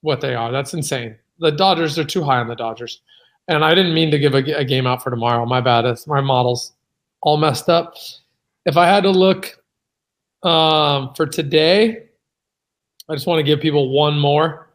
what 0.00 0.20
they 0.20 0.34
are. 0.34 0.50
That's 0.50 0.74
insane. 0.74 1.14
The 1.38 1.52
Dodgers 1.52 1.96
are 1.96 2.04
too 2.04 2.24
high 2.24 2.38
on 2.38 2.48
the 2.48 2.56
Dodgers. 2.56 3.00
And 3.46 3.64
I 3.64 3.72
didn't 3.72 3.94
mean 3.94 4.10
to 4.10 4.18
give 4.18 4.34
a, 4.34 4.38
a 4.38 4.64
game 4.64 4.84
out 4.84 5.04
for 5.04 5.10
tomorrow. 5.10 5.46
My 5.46 5.60
bad. 5.60 5.84
It's, 5.84 6.08
my 6.08 6.20
model's 6.20 6.72
all 7.22 7.36
messed 7.36 7.68
up. 7.68 7.94
If 8.66 8.76
I 8.76 8.86
had 8.86 9.04
to 9.04 9.10
look 9.10 9.62
um, 10.42 11.14
for 11.14 11.24
today, 11.24 12.08
I 13.08 13.14
just 13.14 13.28
want 13.28 13.38
to 13.38 13.44
give 13.44 13.60
people 13.60 13.90
one 13.90 14.18
more. 14.18 14.70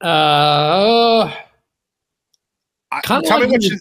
Uh, 0.00 1.32
I- 2.92 3.00
tell 3.24 3.38
me 3.38 3.44
like 3.46 3.52
what 3.52 3.62
you- 3.62 3.70
you. 3.70 3.78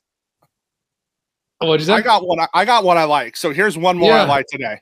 what'd? 1.67 1.89
I 1.89 2.01
got 2.01 2.25
one. 2.27 2.39
I- 2.39 2.47
I 2.53 2.65
got 2.65 2.83
one 2.83 2.97
I 2.97 3.03
like. 3.03 3.35
So 3.35 3.51
here's 3.51 3.77
one 3.77 3.97
more 3.97 4.11
I 4.13 4.23
like 4.25 4.45
today. 4.47 4.81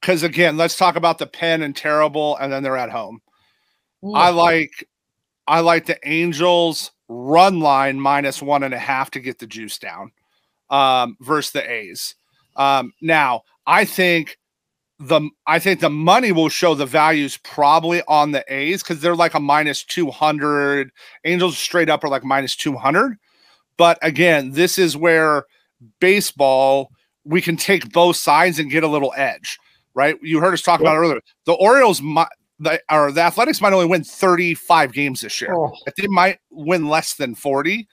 Because 0.00 0.22
again, 0.22 0.56
let's 0.56 0.76
talk 0.76 0.96
about 0.96 1.18
the 1.18 1.26
pen 1.26 1.62
and 1.62 1.74
terrible, 1.74 2.36
and 2.36 2.52
then 2.52 2.62
they're 2.62 2.76
at 2.76 2.90
home. 2.90 3.20
I 4.14 4.30
like 4.30 4.88
I 5.48 5.60
like 5.60 5.86
the 5.86 5.98
Angels 6.08 6.92
run 7.08 7.58
line 7.60 7.98
minus 8.00 8.40
one 8.42 8.62
and 8.62 8.74
a 8.74 8.78
half 8.78 9.10
to 9.12 9.20
get 9.20 9.38
the 9.38 9.46
juice 9.46 9.78
down 9.78 10.12
um, 10.70 11.16
versus 11.20 11.52
the 11.52 11.68
A's. 11.70 12.14
Um, 12.56 12.92
now, 13.00 13.42
I 13.66 13.84
think 13.84 14.38
the 15.00 15.28
I 15.46 15.58
think 15.58 15.80
the 15.80 15.90
money 15.90 16.32
will 16.32 16.48
show 16.48 16.74
the 16.74 16.86
values 16.86 17.36
probably 17.38 18.02
on 18.08 18.32
the 18.32 18.44
A's 18.52 18.82
because 18.82 19.00
they're 19.00 19.16
like 19.16 19.34
a 19.34 19.40
minus 19.40 19.84
two 19.84 20.10
hundred. 20.10 20.90
Angels 21.24 21.58
straight 21.58 21.88
up 21.88 22.04
are 22.04 22.08
like 22.08 22.24
minus 22.24 22.54
two 22.56 22.76
hundred. 22.76 23.16
But 23.78 23.98
again, 24.02 24.50
this 24.50 24.78
is 24.78 24.96
where 24.96 25.44
baseball 26.00 26.90
we 27.24 27.40
can 27.40 27.56
take 27.56 27.92
both 27.92 28.16
sides 28.16 28.58
and 28.58 28.70
get 28.70 28.84
a 28.84 28.88
little 28.88 29.14
edge, 29.16 29.58
right? 29.94 30.16
You 30.22 30.40
heard 30.40 30.52
us 30.52 30.62
talk 30.62 30.80
about 30.80 30.96
earlier. 30.96 31.20
The 31.46 31.52
Orioles 31.54 32.02
might 32.02 32.28
the 32.58 32.80
or 32.90 33.12
the 33.12 33.22
Athletics 33.22 33.60
might 33.60 33.72
only 33.72 33.86
win 33.86 34.04
35 34.04 34.92
games 34.92 35.20
this 35.20 35.40
year. 35.40 35.54
Oh, 35.54 35.72
they 35.96 36.08
might 36.08 36.38
win 36.50 36.88
less 36.88 37.14
than 37.14 37.34
40. 37.34 37.86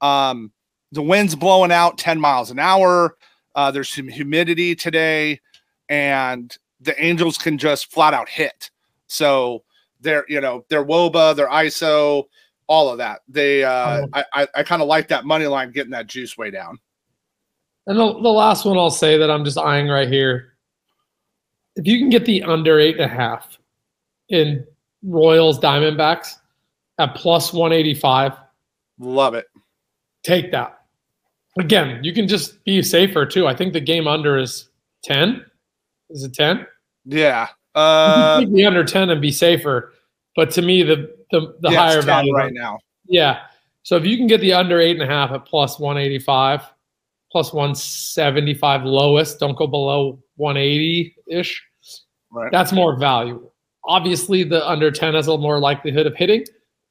Um, 0.00 0.52
the 0.92 1.02
wind's 1.02 1.34
blowing 1.34 1.72
out 1.72 1.98
10 1.98 2.20
miles 2.20 2.50
an 2.50 2.58
hour. 2.58 3.16
Uh, 3.54 3.70
there's 3.70 3.88
some 3.88 4.08
humidity 4.08 4.74
today, 4.74 5.40
and 5.88 6.56
the 6.80 7.02
Angels 7.02 7.38
can 7.38 7.58
just 7.58 7.90
flat 7.90 8.14
out 8.14 8.28
hit. 8.28 8.70
So 9.06 9.62
they're, 10.00 10.24
you 10.28 10.40
know, 10.40 10.64
their 10.68 10.84
WOBA, 10.84 11.36
their 11.36 11.48
ISO, 11.48 12.24
all 12.70 12.88
of 12.88 12.98
that. 12.98 13.22
They, 13.28 13.64
uh, 13.64 14.06
I, 14.12 14.24
I, 14.32 14.48
I 14.54 14.62
kind 14.62 14.80
of 14.80 14.86
like 14.86 15.08
that 15.08 15.24
money 15.24 15.46
line 15.48 15.72
getting 15.72 15.90
that 15.90 16.06
juice 16.06 16.38
way 16.38 16.52
down. 16.52 16.78
And 17.88 17.98
the, 17.98 18.12
the 18.12 18.28
last 18.28 18.64
one 18.64 18.78
I'll 18.78 18.90
say 18.92 19.18
that 19.18 19.28
I'm 19.28 19.44
just 19.44 19.58
eyeing 19.58 19.88
right 19.88 20.06
here. 20.08 20.54
If 21.74 21.84
you 21.88 21.98
can 21.98 22.10
get 22.10 22.24
the 22.24 22.44
under 22.44 22.78
eight 22.78 22.94
and 23.00 23.04
a 23.10 23.14
half 23.14 23.58
in 24.28 24.64
Royals 25.02 25.58
Diamondbacks 25.58 26.36
at 26.98 27.16
plus 27.16 27.52
185, 27.52 28.34
Love 29.00 29.34
it. 29.34 29.46
take 30.22 30.52
that. 30.52 30.78
Again, 31.58 32.04
you 32.04 32.12
can 32.12 32.28
just 32.28 32.62
be 32.64 32.82
safer 32.82 33.26
too. 33.26 33.48
I 33.48 33.54
think 33.56 33.72
the 33.72 33.80
game 33.80 34.06
under 34.06 34.38
is 34.38 34.68
10. 35.02 35.44
Is 36.10 36.22
it 36.22 36.34
10? 36.34 36.64
Yeah. 37.06 37.48
You 37.74 37.80
Uh, 37.80 38.38
can 38.38 38.44
take 38.46 38.54
the 38.54 38.64
under 38.66 38.84
10 38.84 39.10
and 39.10 39.20
be 39.20 39.32
safer. 39.32 39.92
But 40.36 40.52
to 40.52 40.62
me, 40.62 40.84
the 40.84 41.16
the, 41.30 41.54
the 41.60 41.70
yeah, 41.70 41.78
higher 41.78 42.02
value 42.02 42.34
right 42.34 42.52
now. 42.52 42.78
Yeah. 43.06 43.40
So 43.82 43.96
if 43.96 44.04
you 44.04 44.16
can 44.16 44.26
get 44.26 44.40
the 44.40 44.52
under 44.52 44.80
eight 44.80 45.00
and 45.00 45.02
a 45.02 45.06
half 45.06 45.30
at 45.30 45.46
plus 45.46 45.78
185, 45.78 46.62
plus 47.32 47.52
175 47.52 48.84
lowest, 48.84 49.40
don't 49.40 49.56
go 49.56 49.66
below 49.66 50.22
180 50.36 51.14
ish. 51.28 51.62
Right. 52.32 52.52
That's 52.52 52.72
more 52.72 52.98
value. 52.98 53.50
Obviously, 53.84 54.44
the 54.44 54.66
under 54.68 54.90
10 54.90 55.14
has 55.14 55.28
a 55.28 55.36
more 55.36 55.58
likelihood 55.58 56.06
of 56.06 56.14
hitting 56.14 56.44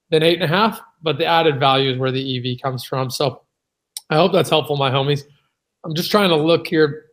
than 0.10 0.24
eight 0.24 0.42
and 0.42 0.44
a 0.44 0.48
half, 0.48 0.82
but 1.02 1.18
the 1.18 1.26
added 1.26 1.60
value 1.60 1.92
is 1.92 1.98
where 1.98 2.12
the 2.12 2.38
EV 2.38 2.62
comes 2.62 2.84
from. 2.84 3.10
So 3.10 3.42
I 4.10 4.16
hope 4.16 4.32
that's 4.34 4.50
helpful, 4.50 4.76
my 4.76 4.90
homies. 4.90 5.24
I'm 5.86 5.96
just 5.96 6.12
trying 6.12 6.30
to 6.30 6.36
look 6.36 6.68
here, 6.68 7.06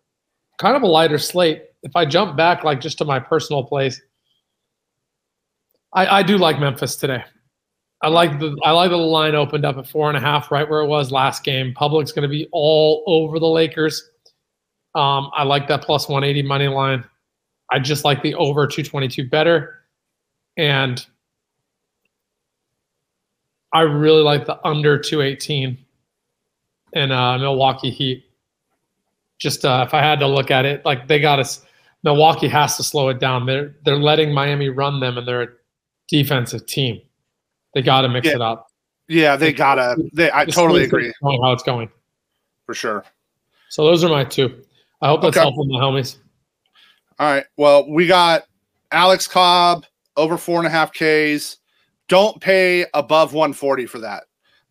kind 0.58 0.76
of 0.76 0.82
a 0.82 0.86
lighter 0.86 1.18
slate. 1.18 1.62
If 1.82 1.94
I 1.94 2.06
jump 2.06 2.36
back, 2.36 2.64
like 2.64 2.80
just 2.80 2.98
to 2.98 3.04
my 3.04 3.20
personal 3.20 3.62
place, 3.62 4.00
I, 5.96 6.18
I 6.18 6.22
do 6.22 6.36
like 6.36 6.60
Memphis 6.60 6.94
today. 6.94 7.24
I 8.02 8.08
like 8.08 8.38
the 8.38 8.56
I 8.62 8.72
like 8.72 8.90
the 8.90 8.98
line 8.98 9.34
opened 9.34 9.64
up 9.64 9.78
at 9.78 9.88
four 9.88 10.08
and 10.08 10.16
a 10.16 10.20
half, 10.20 10.52
right 10.52 10.68
where 10.68 10.82
it 10.82 10.86
was 10.86 11.10
last 11.10 11.42
game. 11.42 11.72
Public's 11.72 12.12
going 12.12 12.22
to 12.22 12.28
be 12.28 12.46
all 12.52 13.02
over 13.06 13.40
the 13.40 13.48
Lakers. 13.48 14.10
Um, 14.94 15.30
I 15.34 15.42
like 15.42 15.66
that 15.68 15.82
plus 15.82 16.08
180 16.08 16.46
money 16.46 16.68
line. 16.68 17.02
I 17.72 17.78
just 17.78 18.04
like 18.04 18.22
the 18.22 18.34
over 18.34 18.66
222 18.66 19.28
better, 19.28 19.80
and 20.58 21.04
I 23.72 23.80
really 23.80 24.22
like 24.22 24.44
the 24.44 24.64
under 24.66 24.98
218 24.98 25.78
in 26.92 27.12
uh, 27.12 27.38
Milwaukee 27.38 27.90
Heat. 27.90 28.24
Just 29.38 29.64
uh, 29.64 29.84
if 29.86 29.94
I 29.94 30.00
had 30.00 30.20
to 30.20 30.26
look 30.26 30.50
at 30.50 30.66
it, 30.66 30.84
like 30.84 31.08
they 31.08 31.18
got 31.18 31.38
us. 31.38 31.62
Milwaukee 32.02 32.48
has 32.48 32.76
to 32.76 32.82
slow 32.82 33.08
it 33.08 33.18
down. 33.18 33.46
They're 33.46 33.74
they're 33.86 33.96
letting 33.96 34.34
Miami 34.34 34.68
run 34.68 35.00
them, 35.00 35.16
and 35.16 35.26
they're 35.26 35.56
defensive 36.08 36.66
team. 36.66 37.00
They 37.74 37.82
got 37.82 38.02
to 38.02 38.08
mix 38.08 38.26
Yeah. 38.26 38.34
it 38.34 38.40
up. 38.40 38.68
Yeah, 39.08 39.36
they 39.36 39.52
gotta. 39.52 39.94
They, 40.14 40.30
I 40.32 40.44
totally 40.46 40.82
agree 40.84 41.12
going 41.22 41.40
How 41.40 41.52
it's 41.52 41.62
going. 41.62 41.88
for 42.64 42.74
sure. 42.74 43.04
So 43.68 43.84
those 43.84 44.02
are 44.02 44.08
my 44.08 44.24
two. 44.24 44.62
I 45.00 45.06
hope 45.08 45.22
that's 45.22 45.36
Okay. 45.36 45.44
helpful, 45.44 45.64
my 45.66 45.78
homies. 45.80 46.16
All 47.20 47.32
right. 47.32 47.44
Well, 47.56 47.88
we 47.88 48.06
got 48.06 48.44
Alex 48.90 49.28
Cobb 49.28 49.86
over 50.16 50.36
four 50.36 50.58
and 50.58 50.66
a 50.66 50.70
half 50.70 50.92
Ks. 50.92 51.58
Don't 52.08 52.40
pay 52.40 52.86
above 52.94 53.32
140 53.32 53.86
for 53.86 53.98
that. 54.00 54.24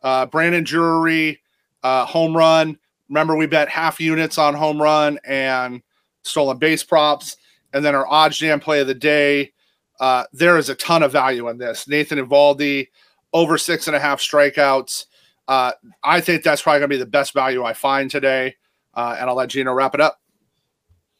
Uh, 0.04 0.26
Brandon 0.26 0.64
Drury, 0.64 1.42
uh, 1.84 2.06
home 2.06 2.36
run. 2.36 2.78
Remember, 3.10 3.36
we 3.36 3.46
bet 3.46 3.70
half 3.70 4.00
units 4.02 4.38
on 4.38 4.54
home 4.54 4.82
run 4.82 5.18
and 5.26 5.82
stolen 6.24 6.58
base 6.58 6.84
props. 6.84 7.38
And 7.74 7.84
then 7.86 7.96
our 7.96 8.06
OddsJam 8.08 8.62
play 8.62 8.80
of 8.82 8.88
the 8.88 8.94
day. 8.96 9.54
Uh, 10.00 10.26
there 10.34 10.58
is 10.58 10.70
a 10.70 10.76
ton 10.76 11.04
of 11.04 11.12
value 11.12 11.48
in 11.50 11.58
this. 11.58 11.88
Nathan 11.88 12.20
Eovaldi, 12.20 12.90
over 13.34 13.58
six 13.58 13.88
and 13.88 13.96
a 13.96 14.00
half 14.00 14.20
strikeouts. 14.20 15.06
Uh, 15.48 15.72
I 16.04 16.22
think 16.22 16.44
that's 16.44 16.62
probably 16.62 16.80
going 16.80 16.90
to 16.90 16.96
be 16.96 17.00
the 17.00 17.06
best 17.06 17.34
value 17.34 17.64
I 17.64 17.74
find 17.74 18.10
today. 18.10 18.56
Uh, 18.94 19.16
and 19.20 19.30
I'll 19.30 19.36
let 19.36 19.50
Gino 19.50 19.74
wrap 19.74 19.94
it 19.94 20.02
up. 20.02 20.20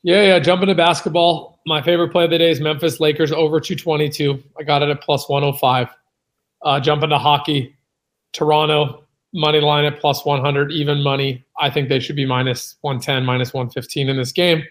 Yeah, 0.04 0.22
yeah. 0.22 0.40
Jump 0.40 0.62
into 0.62 0.76
basketball. 0.76 1.60
My 1.66 1.82
favorite 1.82 2.12
play 2.12 2.26
of 2.26 2.30
the 2.30 2.38
day 2.38 2.52
is 2.52 2.62
Memphis 2.62 3.00
Lakers 3.00 3.32
over 3.32 3.60
222. 3.60 4.42
I 4.58 4.64
got 4.64 4.82
it 4.82 4.90
at 4.90 5.02
plus 5.02 5.28
105. 5.28 5.88
Uh, 6.62 6.80
jump 6.80 7.04
into 7.04 7.18
hockey. 7.18 7.76
Toronto 8.32 9.06
money 9.36 9.60
line 9.60 9.86
at 9.86 10.00
plus 10.00 10.26
100, 10.26 10.72
even 10.72 11.04
money. 11.04 11.46
I 11.60 11.70
think 11.70 11.90
they 11.90 12.00
should 12.00 12.16
be 12.16 12.26
minus 12.26 12.78
110, 12.82 13.26
minus 13.26 13.54
115 13.54 14.10
in 14.10 14.18
this 14.18 14.32
game. 14.32 14.64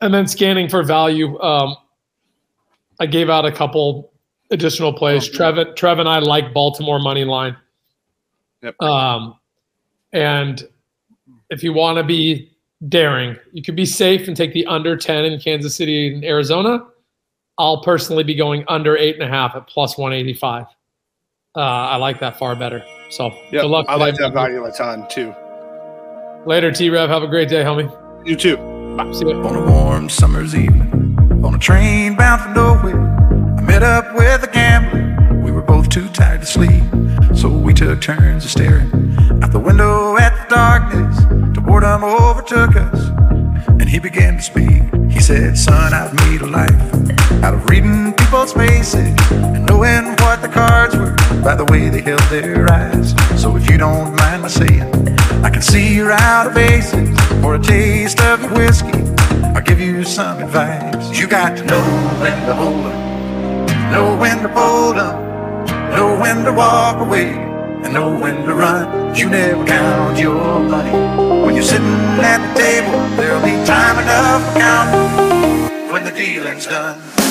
And 0.00 0.12
then 0.12 0.26
scanning 0.26 0.68
for 0.68 0.82
value. 0.82 1.38
Um, 1.40 1.76
I 3.02 3.06
gave 3.06 3.28
out 3.28 3.44
a 3.44 3.50
couple 3.50 4.12
additional 4.52 4.92
plays. 4.92 5.28
Okay. 5.28 5.36
Trevin, 5.36 5.74
Trev 5.74 5.98
and 5.98 6.08
I 6.08 6.20
like 6.20 6.54
Baltimore 6.54 7.00
money 7.00 7.24
line. 7.24 7.56
Yep. 8.62 8.80
Um, 8.80 9.34
and 10.12 10.62
if 11.50 11.64
you 11.64 11.72
want 11.72 11.98
to 11.98 12.04
be 12.04 12.52
daring, 12.88 13.36
you 13.50 13.60
could 13.60 13.74
be 13.74 13.86
safe 13.86 14.28
and 14.28 14.36
take 14.36 14.52
the 14.52 14.64
under 14.66 14.96
10 14.96 15.24
in 15.24 15.40
Kansas 15.40 15.74
City 15.74 16.14
and 16.14 16.24
Arizona. 16.24 16.86
I'll 17.58 17.82
personally 17.82 18.22
be 18.22 18.36
going 18.36 18.64
under 18.68 18.96
eight 18.96 19.16
and 19.16 19.24
a 19.24 19.28
half 19.28 19.56
at 19.56 19.66
plus 19.66 19.98
185. 19.98 20.66
Uh, 21.56 21.58
I 21.58 21.96
like 21.96 22.20
that 22.20 22.38
far 22.38 22.54
better. 22.54 22.84
So 23.10 23.30
Yeah, 23.50 23.62
good 23.62 23.64
luck. 23.64 23.86
I 23.88 23.96
like 23.96 24.14
that 24.18 24.32
value 24.32 24.64
a 24.64 24.70
ton 24.70 25.08
too. 25.08 25.34
Later, 26.46 26.70
T 26.70 26.88
Rev. 26.88 27.08
Have 27.10 27.24
a 27.24 27.28
great 27.28 27.48
day, 27.48 27.64
homie. 27.64 27.90
You 28.24 28.36
too. 28.36 28.54
See 29.12 29.26
you. 29.26 29.42
on 29.42 29.56
a 29.56 29.70
warm 29.70 30.08
summer's 30.08 30.54
evening 30.54 31.11
on 31.44 31.54
a 31.54 31.58
train 31.58 32.14
bound 32.14 32.42
for 32.42 32.48
nowhere, 32.50 33.00
I 33.58 33.60
met 33.62 33.82
up 33.82 34.14
with 34.14 34.44
a 34.44 34.46
gambler. 34.46 35.40
We 35.42 35.50
were 35.50 35.62
both 35.62 35.88
too 35.88 36.08
tired 36.10 36.40
to 36.40 36.46
sleep, 36.46 36.84
so 37.34 37.48
we 37.48 37.74
took 37.74 38.00
turns 38.00 38.44
of 38.44 38.50
staring 38.50 38.90
out 39.42 39.50
the 39.50 39.58
window 39.58 40.16
at 40.16 40.48
the 40.48 40.54
darkness. 40.54 41.18
The 41.54 41.60
boredom 41.60 42.04
overtook 42.04 42.76
us 42.76 43.41
and 43.68 43.88
he 43.88 43.98
began 43.98 44.36
to 44.36 44.42
speak. 44.42 44.82
He 45.10 45.20
said, 45.20 45.56
Son, 45.56 45.92
I've 45.92 46.14
made 46.26 46.42
a 46.42 46.46
life 46.46 46.80
out 47.42 47.54
of 47.54 47.68
reading 47.68 48.12
people's 48.14 48.52
faces 48.52 49.14
and 49.30 49.66
knowing 49.66 50.04
what 50.22 50.42
the 50.42 50.48
cards 50.48 50.94
were 50.96 51.14
by 51.42 51.54
the 51.54 51.64
way 51.66 51.88
they 51.88 52.00
held 52.00 52.22
their 52.30 52.70
eyes. 52.70 53.14
So 53.40 53.56
if 53.56 53.68
you 53.70 53.78
don't 53.78 54.14
mind 54.16 54.42
my 54.42 54.48
saying, 54.48 54.88
I 55.44 55.50
can 55.50 55.62
see 55.62 55.94
you're 55.94 56.12
out 56.12 56.46
of 56.48 56.56
aces 56.56 57.10
for 57.42 57.56
a 57.56 57.58
taste 57.58 58.20
of 58.20 58.40
your 58.42 58.54
whiskey. 58.54 59.02
I'll 59.54 59.62
give 59.62 59.80
you 59.80 60.04
some 60.04 60.42
advice. 60.42 61.18
You 61.18 61.26
got 61.26 61.56
to 61.56 61.64
know 61.64 61.82
when 62.20 62.46
to 62.46 62.54
hold 62.54 62.86
'em, 62.86 63.92
know 63.92 64.16
when 64.16 64.38
to 64.42 64.48
fold 64.48 64.96
'em, 64.96 65.16
know 65.96 66.16
when 66.18 66.44
to 66.44 66.52
walk 66.52 67.00
away, 67.00 67.51
and 67.84 67.92
know 67.92 68.10
when 68.18 68.44
to 68.46 68.54
run. 68.54 69.14
You 69.14 69.28
never 69.28 69.64
count 69.64 70.18
your 70.18 70.60
money. 70.60 70.92
When 71.44 71.54
you're 71.54 71.64
sitting 71.64 71.86
at 71.86 72.40
the 72.54 72.60
table, 72.60 73.16
there'll 73.16 73.42
be 73.42 73.56
time 73.66 73.98
enough 73.98 74.54
to 74.54 74.60
count 74.60 75.92
when 75.92 76.04
the 76.04 76.12
dealing's 76.12 76.66
done. 76.66 77.21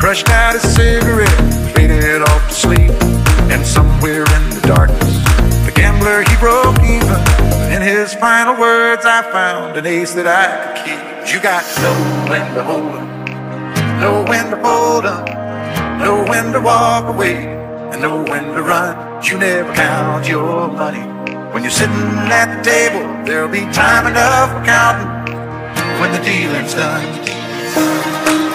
Crushed 0.00 0.30
out 0.30 0.54
his 0.54 0.62
cigarette, 0.74 1.74
faded 1.74 2.22
off 2.22 2.48
to 2.48 2.54
sleep. 2.54 2.90
And 3.52 3.64
somewhere 3.66 4.24
in 4.24 4.44
the 4.48 4.62
darkness, 4.66 5.14
the 5.66 5.72
gambler 5.74 6.22
he 6.22 6.36
broke 6.36 6.80
even. 6.80 7.20
In 7.70 7.82
his 7.82 8.14
final 8.14 8.58
words, 8.58 9.04
I 9.04 9.20
found 9.30 9.76
an 9.76 9.84
ace 9.84 10.14
that 10.14 10.26
I 10.26 10.46
could 10.56 10.74
keep. 10.84 11.34
You 11.34 11.38
got 11.40 11.62
to 11.62 11.82
know 11.82 12.30
when 12.30 12.54
to 12.54 12.62
hold 12.64 12.94
'em, 12.96 14.00
know 14.00 14.24
when 14.26 14.50
to 14.50 14.56
fold 14.64 15.04
'em, 15.04 15.98
know 15.98 16.24
when 16.24 16.52
to 16.54 16.60
walk 16.60 17.04
away, 17.04 17.36
and 17.92 18.00
know 18.00 18.22
when 18.22 18.54
to 18.54 18.62
run. 18.62 18.96
You 19.22 19.36
never 19.36 19.70
count 19.74 20.26
your 20.26 20.68
money. 20.68 21.04
When 21.52 21.62
you're 21.62 21.78
sitting 21.82 22.32
at 22.40 22.48
the 22.56 22.62
table, 22.70 23.04
there'll 23.26 23.48
be 23.48 23.66
time 23.72 24.06
enough 24.06 24.48
for 24.50 24.64
counting 24.64 25.10
when 26.00 26.10
the 26.12 26.22
dealing's 26.24 26.72
done. 26.72 28.49